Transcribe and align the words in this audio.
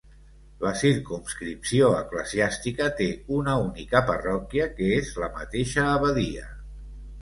La 0.61 0.69
circumscripció 0.79 1.91
eclesiàstica 1.99 2.89
té 3.03 3.11
una 3.39 3.57
única 3.69 4.05
parròquia, 4.11 4.69
que 4.81 4.93
és 5.01 5.17
la 5.25 5.33
mateixa 5.41 5.91
abadia. 5.97 6.53